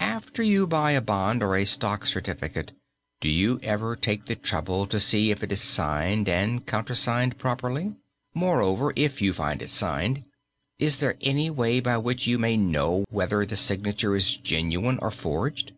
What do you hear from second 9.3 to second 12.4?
find it signed, is there any way by which you